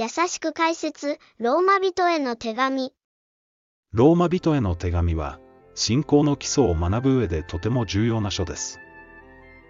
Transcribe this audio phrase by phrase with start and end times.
[0.00, 2.94] 優しく解説、ローマ人への手紙。
[3.92, 5.40] ローマ人への手紙は、
[5.74, 8.80] 信仰の基礎を学ぶ上でとても重要な書です。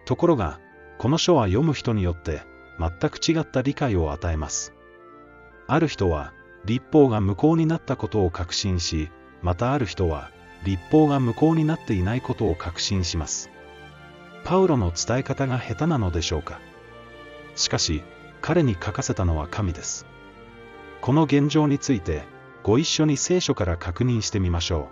[0.05, 0.61] ところが、
[0.99, 2.43] この書は読む人によって、
[2.79, 4.73] 全く違った理解を与えます。
[5.67, 6.33] ある人は、
[6.65, 9.11] 立法が無効になったことを確信し、
[9.43, 10.31] またある人は、
[10.63, 13.51] 立法が無効になっていないことを確信します。
[14.45, 16.61] パウロの伝え方が下手なのでしょうか。
[17.57, 18.05] しかし、
[18.41, 20.07] 彼に書かせたのは神です。
[21.01, 22.25] この現状について、
[22.63, 24.89] ご一緒に聖書から確認してみましょ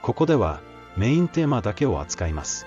[0.00, 0.02] う。
[0.02, 0.60] ここでは、
[0.96, 2.66] メインテーマだけを扱います。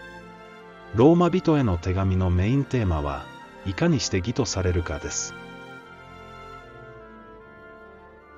[0.95, 3.25] ローマ人への手紙のメインテーマは、
[3.65, 5.35] いかにして義とされるかです。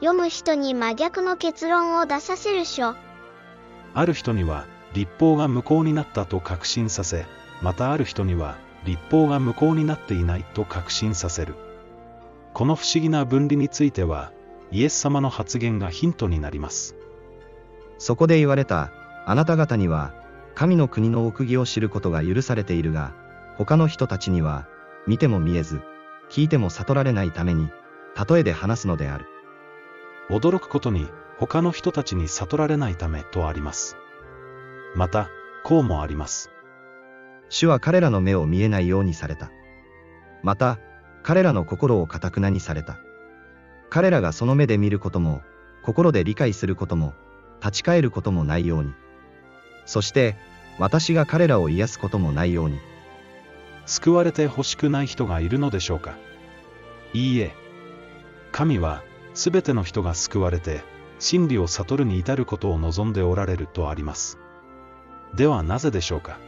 [0.01, 2.95] 読む人に真逆の結論を出させる書。
[3.93, 7.25] ある人には、立法が無効になったと確信させ、
[7.61, 11.70] またある人には、立法が無効になっていないと確信させる。
[12.53, 14.31] この不思議な分離については、
[14.71, 16.95] イエス様の発言がヒントになります。
[17.97, 18.91] そこで言われた、
[19.25, 20.13] あなた方には、
[20.55, 23.13] 神の国の奥義を知ることが許されているが、
[23.57, 24.67] 他の人たちには、
[25.07, 25.81] 見ても見えず、
[26.29, 27.69] 聞いても悟られないために、
[28.29, 29.25] 例えで話すのである。
[30.29, 31.07] 驚くことに、
[31.37, 33.97] 他の人たちに悟られないためとあります。
[34.95, 35.29] また、
[35.63, 36.51] こうもあります。
[37.49, 39.51] 主は彼らの目を見えないようにされた。
[40.43, 40.79] また、
[41.23, 42.97] 彼らの心をかたくなにされた。
[43.89, 45.41] 彼らがその目で見ることも、
[45.83, 47.13] 心で理解することも、
[47.59, 48.93] 立ち返ることもないように。
[49.85, 50.35] そして、
[50.79, 52.79] 私が彼らを癒すこともないように。
[53.85, 56.15] 救われて欲しくない人がいるのでしょうか
[57.13, 57.53] いいえ。
[58.51, 60.81] 神は、すべての人が救われて、
[61.19, 64.39] 真理を悟るに至ることを望んでおられるとあります。
[65.35, 66.39] ではなぜでしょうか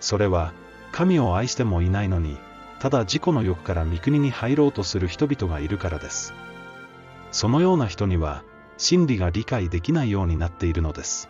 [0.00, 0.52] それは、
[0.92, 2.38] 神を愛してもいないのに、
[2.78, 6.34] ただ自己の欲から御国に入ろうとする人々がいるからです。
[7.30, 8.42] そのような人には、
[8.78, 11.28] 真理が理解できないようになっているのです。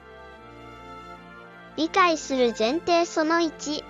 [1.77, 3.85] 理解する前提その1。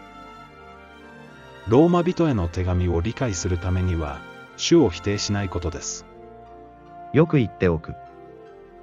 [1.69, 4.19] ローマ人への手紙を理解するためには、
[4.57, 6.07] 主を否定しないことです。
[7.13, 7.95] よく言っておく。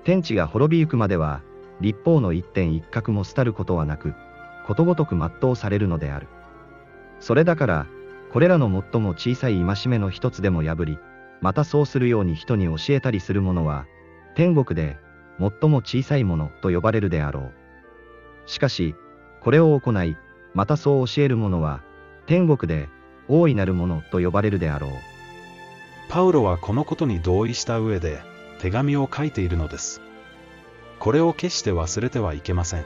[0.03, 1.41] 天地が滅びゆくまでは、
[1.79, 4.13] 立法の一点一角も廃ることはなく、
[4.65, 6.27] ことごとく全うされるのである。
[7.19, 7.87] それだから、
[8.33, 10.97] これらの最も小さい戒めの一つでも破り、
[11.39, 13.85] またそうするように人に教えたりする者は、
[14.33, 14.97] 天国で、
[15.37, 18.49] 最も小さいものと呼ばれるであろう。
[18.49, 18.95] しかし、
[19.41, 20.17] これを行い、
[20.55, 21.83] またそう教える者は、
[22.25, 22.89] 天国で、
[23.27, 24.91] 大いなるものと呼ばれるであろう。
[26.09, 28.23] パウロはこのことに同意した上で、
[28.57, 30.01] 手紙を書いているのです。
[30.97, 32.85] これを決して忘れてはいけません。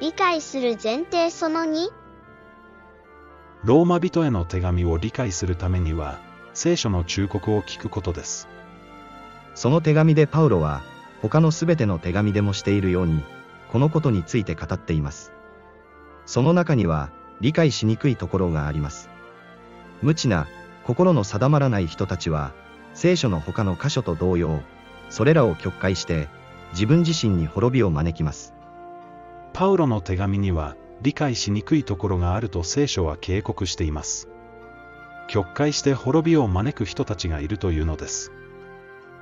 [0.00, 2.03] 理解する前提その2。
[3.64, 6.18] ローマ人への手紙を理解するためには、
[6.52, 8.46] 聖書の忠告を聞くことです。
[9.54, 10.82] その手紙でパウロは、
[11.22, 13.22] 他のすべての手紙でもしているように、
[13.72, 15.32] このことについて語っています。
[16.26, 17.08] その中には、
[17.40, 19.08] 理解しにくいところがあります。
[20.02, 20.46] 無知な、
[20.84, 22.52] 心の定まらない人たちは、
[22.92, 24.60] 聖書の他の箇所と同様、
[25.08, 26.28] それらを曲解して、
[26.72, 28.52] 自分自身に滅びを招きます。
[29.54, 34.26] パウロの手紙には、理解しにくいところがあると聖書は警告しています。
[35.28, 38.32] 曲解して滅びを招く人たちがいるというのです。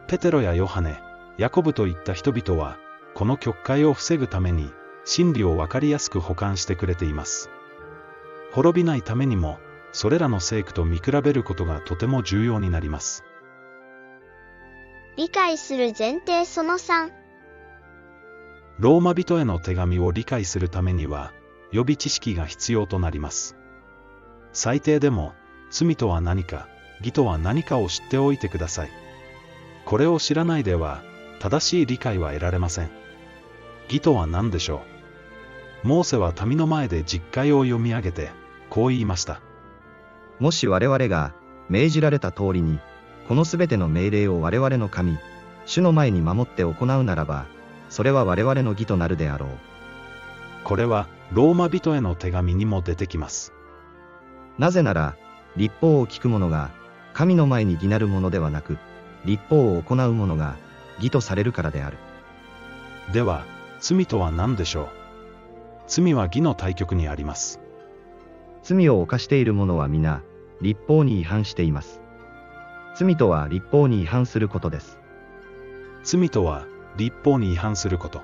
[0.07, 1.01] ペテロやヨハネ、
[1.39, 2.79] ヤコブといった人々は、
[3.15, 4.71] この曲解を防ぐために、
[5.05, 7.51] 真理をわかりやすく保管してくれています。
[8.53, 9.59] 滅びないためにも、
[9.91, 13.25] それらの聖句と見比べることがとても重要になります。
[15.17, 17.11] 理解する前提その3。
[18.79, 21.33] ローマ人への手紙を理解するためには、
[21.73, 23.57] 予備知識が必要となります。
[24.53, 25.33] 最低でも、
[25.71, 26.69] 罪とは何か、
[27.01, 28.91] 義とは何かを知っておいてください。
[29.87, 31.03] これを知らないでは、
[31.41, 32.91] 正しい理解は得られません。
[33.89, 34.83] 義とは何でしょ
[35.85, 35.89] う？
[35.89, 38.31] モーセは民の前で実会を読み上げて、
[38.71, 39.41] こう言いました。
[40.39, 41.35] もし我々が、
[41.69, 42.79] 命じられた通りに、
[43.27, 45.19] このすべての命令を我々の神、
[45.65, 47.47] 主の前に守って行うならば、
[47.89, 49.49] それは我々の義となるであろう。
[50.65, 53.55] これは、ローマ人への手紙にも出てきます。
[54.59, 55.17] なぜなら、
[55.57, 56.71] 立法を聞く者が、
[57.15, 58.77] 神の前に義なるものではなく、
[59.25, 60.57] 立法を行う者が、
[60.99, 61.97] 義とされるからである。
[63.15, 63.47] では、
[63.81, 64.89] 罪とは何でしょう？
[65.87, 67.61] 罪は義の対極にあります。
[68.63, 70.21] 罪を犯している者は皆、
[70.61, 72.03] 立法に違反しています。
[72.95, 74.99] 罪とは立法に違反することです。
[76.05, 76.67] 罪とは
[76.99, 78.21] 立法に違反すること。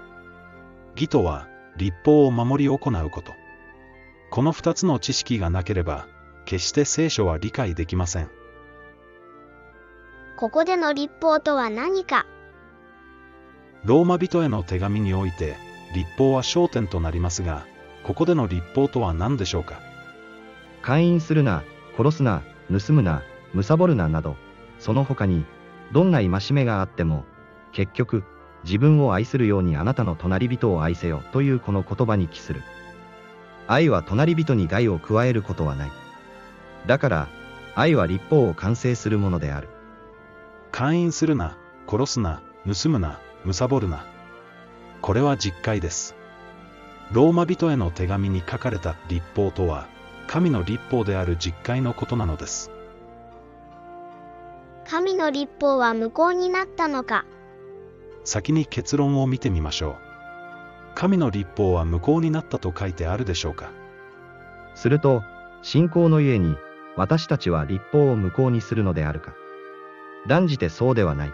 [0.94, 3.32] 義とは立法を守り行うこと。
[4.30, 6.06] この二つの知識がなければ、
[6.44, 8.30] 決して聖書は理解できません。
[10.36, 12.26] ここでの立法とは何か？
[13.84, 15.56] ローマ人への手紙において、
[15.94, 17.64] 立法は焦点となりますが、
[18.02, 19.80] ここでの立法とは何でしょうか？
[20.82, 21.62] 勧誘するな、
[21.96, 23.22] 殺すな、盗むな、
[23.54, 24.36] 貪るななど、
[24.78, 25.44] その他に、
[25.92, 27.24] どんな戒めがあっても、
[27.72, 28.24] 結局、
[28.68, 32.62] 自分を愛するようにあなたの隣人を愛せよというこの言葉に帰する。
[33.66, 35.90] 愛は隣人に害を加えることはない。
[36.86, 37.28] だから、
[37.74, 39.70] 愛は立法を完成するものである。
[40.70, 41.56] 勧誘するな、
[41.88, 44.04] 殺すな、盗むな、貪るな。
[45.00, 46.14] これは実戒です。
[47.10, 49.86] ローマ人への手紙に書かれた立法とは、
[50.26, 52.70] 神の立法である実戒のことなのです。
[54.86, 57.24] 神の立法は無効になったのか
[58.28, 59.96] 先に結論を見てみましょう。
[60.94, 63.70] 神の立法は無効になったと書いてあるでしょうか
[64.74, 65.22] すると、
[65.62, 66.54] 信仰のゆえに、
[66.94, 69.32] 私たちは立法を無効にするのであるか。
[70.26, 71.32] 断じてそうではない。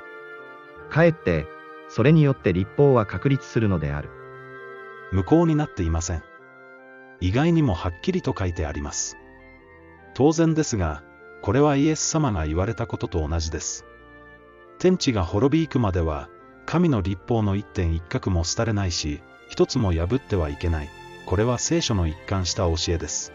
[0.88, 1.46] かえって、
[1.88, 4.08] それによって立法は確立するのである。
[5.10, 6.22] 無効になっていません。
[7.20, 9.16] 意外にもはっきりと書いてあります。
[10.14, 11.02] 当然ですが、
[11.42, 13.84] これはイエス様が言われたことと同じです。
[14.78, 16.28] 天地が滅び行くまでは、
[16.66, 20.88] 神の立法の一点一角も廃れないし、一つも破ってはいけない。
[21.26, 23.32] これは聖書の一貫した教えです。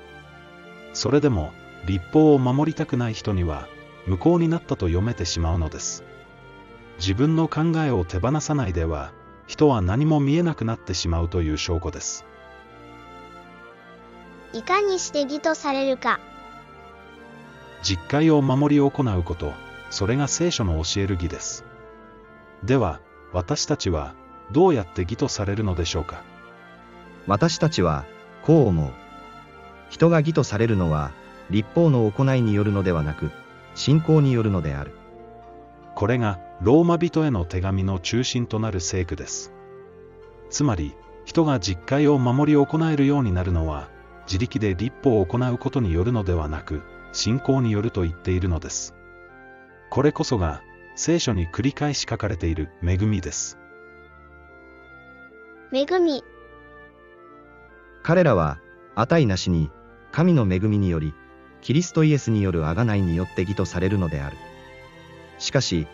[0.93, 1.53] それでも、
[1.85, 3.67] 立法を守りたくない人には、
[4.05, 6.03] 無効になったと読めてしまうのです。
[6.97, 9.13] 自分の考えを手放さないでは、
[9.47, 12.25] 人は何も見えなくなってしまうという証拠です。
[14.53, 16.19] いかにして義とされるか
[17.83, 19.53] 実戒を守り行うこと、
[19.89, 21.63] それが聖書の教える義です。
[22.63, 22.99] では、
[23.31, 24.13] 私たちは、
[24.51, 26.23] どうやって義とされるのでしょうか？
[27.27, 28.05] 私たちは、
[28.43, 28.91] こう思う。
[29.89, 31.11] 人が義とされるのは、
[31.49, 33.31] 立法の行いによるのではなく、
[33.75, 34.93] 信仰によるのである。
[35.95, 39.53] これが、ローマ人への手紙の中心となる聖句です。
[40.49, 40.95] つまり、
[41.25, 43.89] 人が実戒を守り行えるようになるのは、
[44.25, 46.81] 自力で立法を行うことによるのではなく、
[47.11, 48.95] 信仰によると言っているのです。
[49.89, 50.61] これこそが、
[51.01, 53.57] 聖書に繰り返し書かれている恵みです。
[55.71, 56.25] 恵み
[58.03, 58.59] 彼らは、
[58.95, 59.71] 値なしに、
[60.11, 61.13] 神の恵みにより、
[61.61, 64.35] キリストイエスによる贖いによって義とされるのである。
[65.37, 65.87] しかし、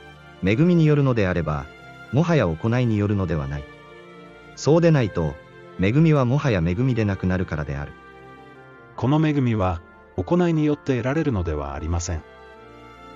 [0.43, 1.67] 恵みによるのであれば、
[2.11, 3.63] もはや行いによるのではない。
[4.55, 5.35] そうでないと、
[5.79, 7.91] 恵みはもはや恵みでなくなるからである。
[8.95, 9.83] この恵みは、
[10.17, 12.23] 行いによって得られるのではありません。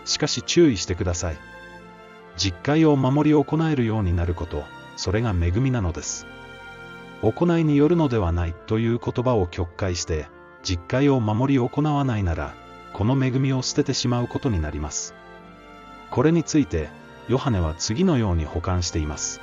[0.05, 1.58] しかし注意してください。
[2.39, 4.63] 実戒を守り行えるようになること、
[4.95, 6.25] それが恵みなのです。
[7.21, 10.25] 行いによるのではないという言葉を曲解して、
[10.63, 12.53] 実戒を守り行わないなら、
[12.93, 15.15] この恵みを捨ててしまうことになります。
[16.11, 16.89] これについて、
[17.27, 19.41] ヨハネは次のように保管しています。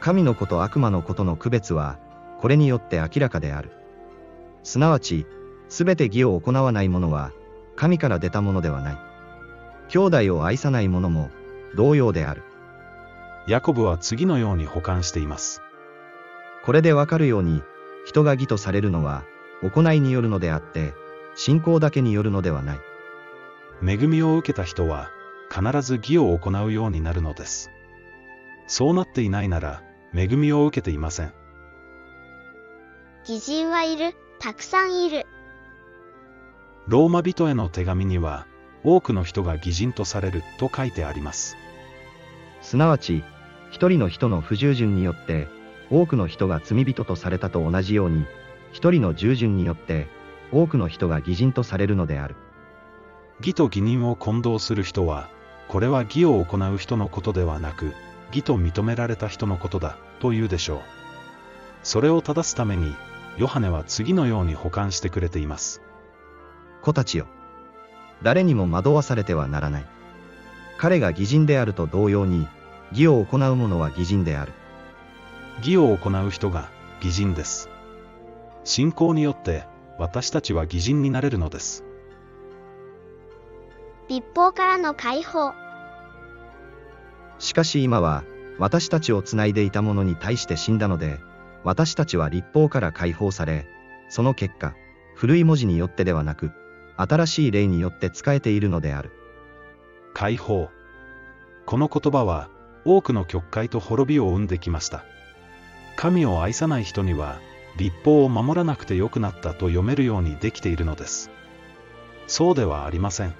[0.00, 1.98] 神の子と悪魔のことの区別は、
[2.40, 3.70] これによって明らかである。
[4.62, 5.26] すなわち、
[5.68, 7.32] すべて義を行わない者は、
[7.76, 8.98] 神から出たものではない。
[9.88, 11.30] 兄弟を愛さない者も、
[11.74, 12.42] 同様である。
[13.46, 15.62] ヤコブは次のように保管しています。
[16.64, 17.62] これでわかるように、
[18.06, 19.24] 人が義とされるのは、
[19.62, 20.94] 行いによるのであって、
[21.34, 22.80] 信仰だけによるのではない。
[23.84, 25.10] 恵みを受けた人は、
[25.50, 27.70] 必ず義を行うようになるのです。
[28.66, 29.82] そうなっていないなら、
[30.14, 31.32] 恵みを受けていません。
[33.28, 35.26] 義人はいるたくさんいる
[36.88, 38.46] ローマ人への手紙には、
[38.84, 41.56] 多くの人が義人とされると書いてあります。
[42.60, 43.22] すなわち、
[43.70, 45.48] 一人の人の不従順によって、
[45.90, 48.26] 多くの人が罪人とされたと同じように、
[48.72, 50.08] 一人の従順によって、
[50.52, 52.36] 多くの人が義人とされるのである。
[53.40, 55.28] 義と義人を混同する人は、
[55.68, 57.92] これは義を行う人のことではなく、
[58.28, 60.80] 義と認められた人のことだ、と言うでしょう。
[61.82, 62.94] それを正すために、
[63.38, 65.82] ヨハネは次のように保管してくれています。
[66.82, 67.26] 子たちよ。
[68.22, 69.86] 誰にも惑わされてはならない。
[70.78, 72.46] 彼が義人であると同様に、
[72.92, 74.52] 義を行う者は義人である。
[75.58, 76.70] 義を行う人が
[77.02, 77.68] 義人です。
[78.64, 79.64] 信仰によって、
[79.98, 81.84] 私たちは義人になれるのです。
[84.08, 85.52] 立法からの解放
[87.38, 88.24] しかし今は、
[88.58, 91.18] 私たちをつないでいた者に対して死んだので、
[91.64, 93.66] 私たちは立法から解放され、
[94.08, 94.74] その結果、
[95.16, 96.52] 古い文字によってではなく、
[96.96, 99.10] 新しい霊によって仕えているのである。
[100.14, 100.70] 解放。
[101.66, 102.48] この言葉は、
[102.84, 105.04] 多くの曲解と滅びを生んできました。
[105.96, 107.40] 神を愛さない人には、
[107.76, 111.30] 立法を守らなくてよくなったと読めるようにできているのです。
[112.26, 113.34] そうではありません。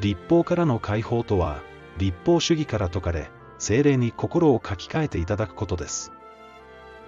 [0.00, 1.60] 立法からの解放とは、
[1.98, 6.12] 立法主義から解かれ、精霊に心を書き換えていただくことです。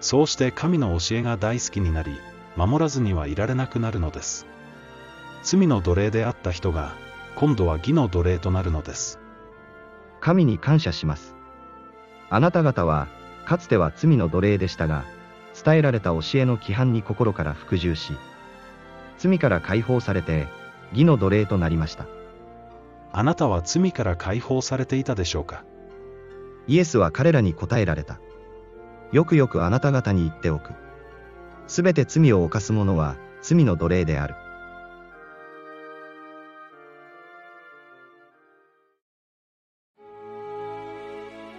[0.01, 2.19] そうして神の教えが大好きになり、
[2.57, 4.47] 守らずにはいられなくなるのです。
[5.43, 6.93] 罪の奴隷であった人が、
[7.35, 9.19] 今度は義の奴隷となるのです。
[10.21, 11.35] 神に感謝します。
[12.29, 13.09] あなた方は、
[13.47, 15.05] かつては罪の奴隷でしたが、
[15.65, 18.13] 伝えられた教えの規範に心から服従し、
[19.19, 20.47] 罪から解放されて、
[20.93, 22.07] 義の奴隷となりました。
[23.13, 25.65] あなたは罪から解放されていたでしょうか？
[26.67, 28.21] イエスは彼らに答えられた。
[29.11, 30.73] よくよくあなた方に言っておく。
[31.67, 34.35] すべて罪を犯す者は罪の奴隷である。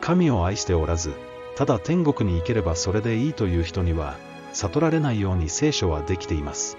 [0.02, 1.14] 神を愛しておらず、
[1.56, 4.18] ただ天国に行ければそれでいいという人には、
[4.52, 6.78] 悟られないように聖書はできています。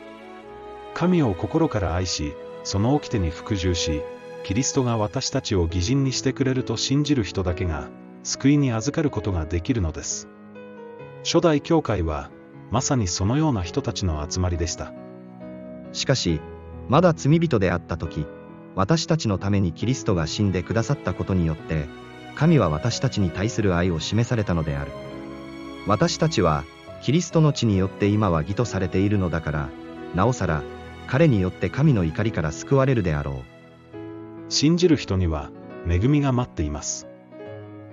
[0.93, 4.03] 神を心から愛し、その掟に服従し、
[4.45, 7.89] キリストが私たちを義人にしてくれると信じる人だけが、
[8.25, 10.29] 救いに預かることができるのです。
[11.25, 12.31] 初代教会は、
[12.71, 14.93] まさにそのような人たちの集まりでした。
[15.93, 16.41] しかし、
[16.89, 18.27] まだ罪人であった時、
[18.75, 21.87] 私たちのためにキリストが死んでくださったことによって、
[22.35, 24.91] 神は私たちに対する愛を示されたのである。
[25.87, 26.65] 私たちは、
[27.03, 29.69] キリストの血によって今は義とされているのだから、
[30.15, 30.63] なおさら、
[31.07, 34.53] 彼によって神の怒りから救われるであろう。
[34.53, 35.51] 信じる人には、
[35.89, 37.09] 恵みが待っています。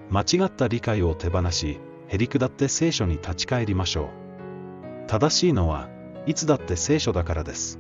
[0.10, 4.10] 間違った理解を手放し、へりくだって聖書に立ち返りましょ
[5.05, 5.08] う。
[5.08, 5.89] 正しいのは、
[6.25, 7.79] いつだって聖書だからです。